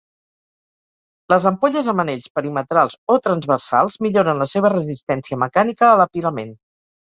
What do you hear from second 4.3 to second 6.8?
la seva resistència mecànica a l'apilament.